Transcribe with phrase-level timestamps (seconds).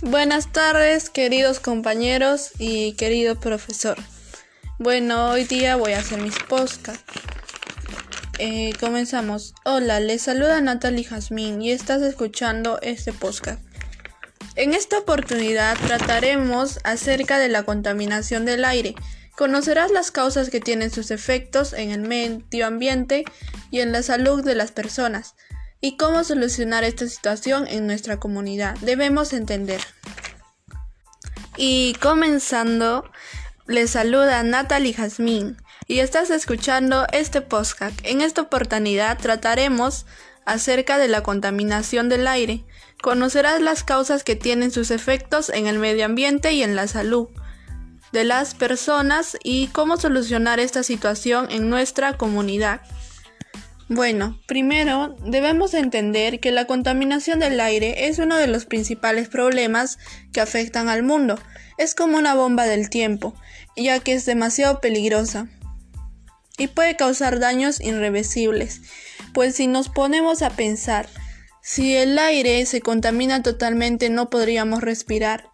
[0.00, 3.98] Buenas tardes, queridos compañeros y querido profesor.
[4.78, 7.02] Bueno, hoy día voy a hacer mis podcasts.
[8.38, 9.54] Eh, comenzamos.
[9.64, 13.60] Hola, les saluda Natalie Jazmín y estás escuchando este podcast.
[14.54, 18.94] En esta oportunidad trataremos acerca de la contaminación del aire.
[19.36, 23.24] Conocerás las causas que tienen sus efectos en el medio ambiente
[23.72, 25.34] y en la salud de las personas
[25.80, 28.76] y cómo solucionar esta situación en nuestra comunidad.
[28.78, 29.80] Debemos entender.
[31.56, 33.04] Y comenzando,
[33.66, 35.56] les saluda Natalie Jazmín
[35.86, 37.98] y estás escuchando este podcast.
[38.04, 40.06] En esta oportunidad trataremos
[40.44, 42.64] acerca de la contaminación del aire.
[43.02, 47.28] Conocerás las causas que tienen sus efectos en el medio ambiente y en la salud
[48.12, 52.80] de las personas y cómo solucionar esta situación en nuestra comunidad.
[53.90, 59.98] Bueno, primero debemos entender que la contaminación del aire es uno de los principales problemas
[60.30, 61.38] que afectan al mundo.
[61.78, 63.34] Es como una bomba del tiempo,
[63.76, 65.48] ya que es demasiado peligrosa
[66.58, 68.82] y puede causar daños irreversibles.
[69.32, 71.08] Pues si nos ponemos a pensar,
[71.62, 75.48] si el aire se contamina totalmente no podríamos respirar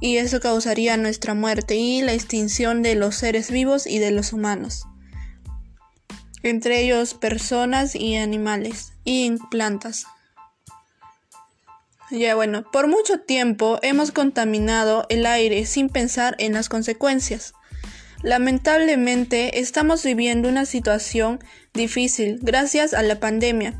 [0.00, 4.32] y eso causaría nuestra muerte y la extinción de los seres vivos y de los
[4.32, 4.84] humanos
[6.44, 10.06] entre ellos personas y animales y plantas.
[12.10, 17.54] Ya bueno, por mucho tiempo hemos contaminado el aire sin pensar en las consecuencias.
[18.22, 21.40] Lamentablemente estamos viviendo una situación
[21.72, 23.74] difícil gracias a la pandemia.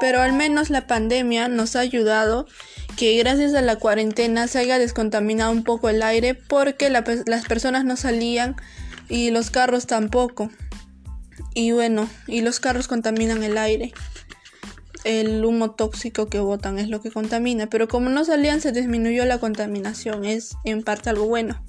[0.00, 2.46] Pero al menos la pandemia nos ha ayudado
[2.96, 7.84] que gracias a la cuarentena se haya descontaminado un poco el aire porque las personas
[7.84, 8.56] no salían
[9.08, 10.50] y los carros tampoco.
[11.56, 13.94] Y bueno, y los carros contaminan el aire.
[15.04, 19.24] El humo tóxico que botan es lo que contamina, pero como no salían se disminuyó
[19.24, 21.64] la contaminación, es en parte algo bueno.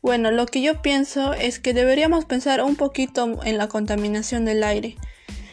[0.00, 4.64] Bueno, lo que yo pienso es que deberíamos pensar un poquito en la contaminación del
[4.64, 4.96] aire.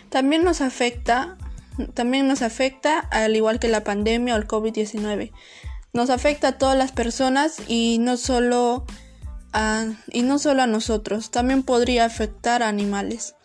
[0.08, 1.38] También nos afecta,
[1.94, 5.34] también nos afecta al igual que la pandemia o el COVID-19.
[5.92, 8.86] Nos afecta a todas las personas y no solo
[10.12, 13.36] y no solo a nosotros, también podría afectar a animales.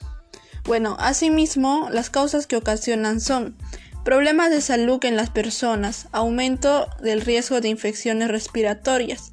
[0.64, 3.56] Bueno, asimismo, las causas que ocasionan son
[4.04, 9.32] problemas de salud en las personas, aumento del riesgo de infecciones respiratorias,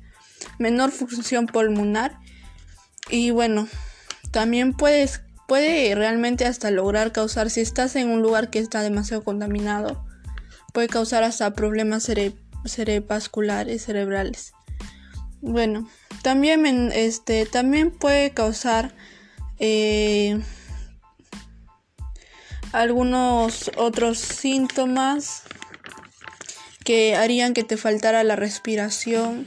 [0.59, 2.19] menor función pulmonar
[3.09, 3.67] y bueno,
[4.31, 9.23] también puedes, puede realmente hasta lograr causar, si estás en un lugar que está demasiado
[9.23, 10.05] contaminado,
[10.73, 12.09] puede causar hasta problemas
[12.65, 14.53] cerebrovasculares, cerebrales.
[15.47, 15.87] Bueno,
[16.23, 18.95] también, este, también puede causar
[19.59, 20.41] eh,
[22.71, 25.43] algunos otros síntomas
[26.83, 29.45] que harían que te faltara la respiración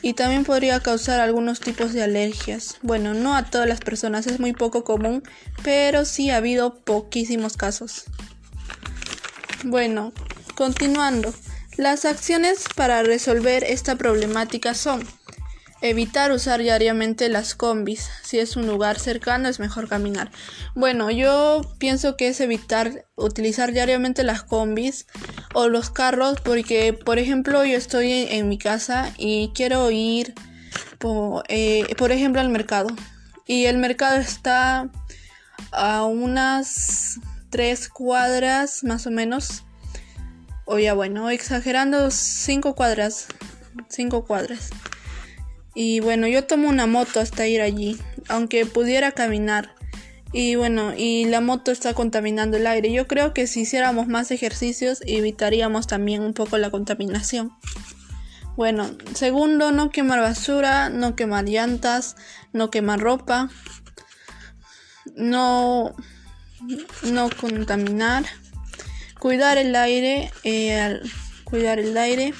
[0.00, 2.78] y también podría causar algunos tipos de alergias.
[2.80, 5.22] Bueno, no a todas las personas, es muy poco común,
[5.62, 8.04] pero sí ha habido poquísimos casos.
[9.64, 10.14] Bueno,
[10.54, 11.34] continuando.
[11.76, 15.06] Las acciones para resolver esta problemática son
[15.88, 18.10] Evitar usar diariamente las combis.
[18.24, 20.32] Si es un lugar cercano es mejor caminar.
[20.74, 25.06] Bueno, yo pienso que es evitar utilizar diariamente las combis
[25.54, 30.34] o los carros porque, por ejemplo, yo estoy en, mi casa y quiero ir,
[30.98, 32.88] por, eh, por ejemplo, al mercado.
[33.46, 34.90] Y el mercado está
[35.70, 37.20] a unas
[37.50, 39.62] tres cuadras más o menos.
[40.64, 43.28] O ya bueno, exagerando cinco cuadras.
[43.88, 44.70] Cinco cuadras.
[45.78, 47.98] Y bueno, yo tomo una moto hasta ir allí,
[48.28, 49.74] aunque pudiera caminar.
[50.32, 52.90] Y bueno, y la moto está contaminando el aire.
[52.90, 57.52] Yo creo que si hiciéramos más ejercicios evitaríamos también un poco la contaminación.
[58.56, 62.16] Bueno, segundo, no quemar basura, no quemar llantas,
[62.54, 63.50] no quemar ropa,
[65.14, 65.94] no,
[67.02, 68.24] no contaminar,
[69.18, 71.00] cuidar el aire, eh,
[71.44, 72.32] cuidar el aire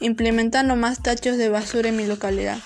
[0.00, 2.58] implementando más tachos de basura en mi localidad.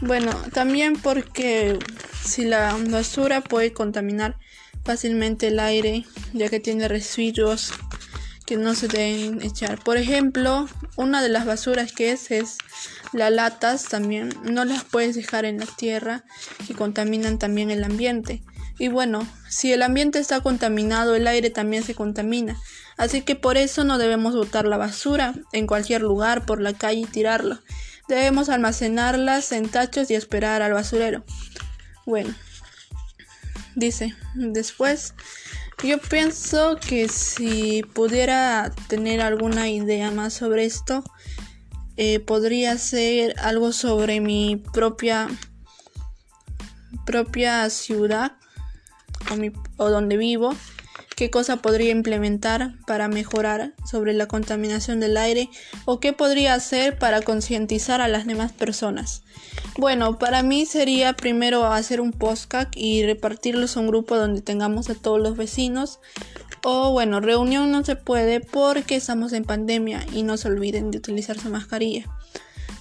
[0.00, 1.78] Bueno, también porque
[2.24, 4.38] si la basura puede contaminar
[4.84, 7.72] fácilmente el aire, ya que tiene residuos
[8.46, 9.82] que no se deben echar.
[9.82, 12.56] Por ejemplo, una de las basuras que es es
[13.12, 16.24] las latas también no las puedes dejar en la tierra
[16.68, 18.42] y contaminan también el ambiente.
[18.78, 22.56] Y bueno, si el ambiente está contaminado, el aire también se contamina.
[22.96, 27.00] Así que por eso no debemos botar la basura en cualquier lugar, por la calle
[27.00, 27.60] y tirarla.
[28.08, 31.24] Debemos almacenarlas en tachos y esperar al basurero.
[32.06, 32.34] Bueno,
[33.74, 35.14] dice, después
[35.84, 41.04] Yo pienso que si pudiera tener alguna idea más sobre esto,
[41.96, 45.28] eh, podría ser algo sobre mi propia
[47.04, 48.38] propia ciudad
[49.30, 50.54] o, o donde vivo
[51.18, 55.50] qué cosa podría implementar para mejorar sobre la contaminación del aire
[55.84, 59.22] o qué podría hacer para concientizar a las demás personas.
[59.76, 64.90] Bueno, para mí sería primero hacer un postcard y repartirlos a un grupo donde tengamos
[64.90, 65.98] a todos los vecinos.
[66.62, 70.98] O bueno, reunión no se puede porque estamos en pandemia y no se olviden de
[70.98, 72.04] utilizar su mascarilla.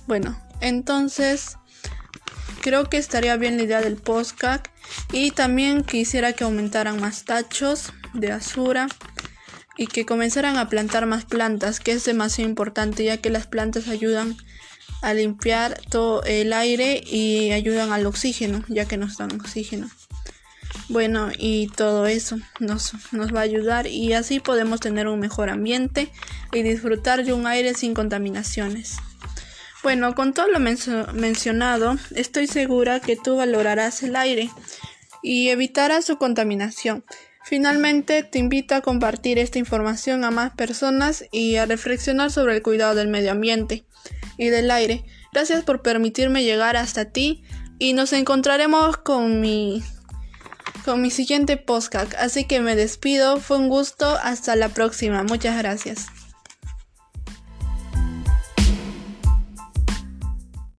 [0.06, 1.58] Bueno, entonces
[2.68, 4.60] creo que estaría bien la idea del postcard
[5.14, 8.90] y también quisiera que aumentaran más tachos de basura
[9.78, 13.88] y que comenzaran a plantar más plantas, que es demasiado importante ya que las plantas
[13.88, 14.36] ayudan
[15.02, 19.90] a limpiar todo el aire y ayudan al oxígeno, ya que nos dan oxígeno.
[20.90, 25.50] Bueno, y todo eso nos, nos va a ayudar y así podemos tener un mejor
[25.50, 26.12] ambiente
[26.52, 28.98] y disfrutar de un aire sin contaminaciones.
[29.88, 34.50] Bueno, con todo lo mencionado, estoy segura que tú valorarás el aire
[35.24, 37.06] y evitarás su contaminación.
[37.46, 42.64] Finalmente, te invito a compartir esta información a más personas y a reflexionar sobre el
[42.64, 43.86] cuidado del medio ambiente
[44.38, 45.06] y del aire.
[45.32, 47.46] Gracias por permitirme llegar hasta ti
[47.80, 49.82] y nos encontraremos con mi
[50.84, 52.14] con mi siguiente podcast.
[52.16, 55.24] Así que me despido, fue un gusto, hasta la próxima.
[55.24, 56.08] Muchas gracias.